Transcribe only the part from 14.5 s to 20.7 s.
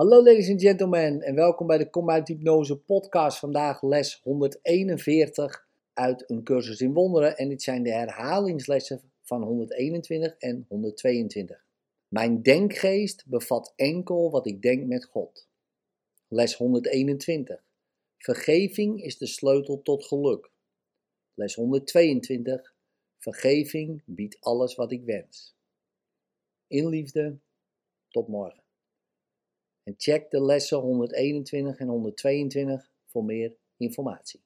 denk met God. Les 121. Vergeving is de sleutel tot geluk.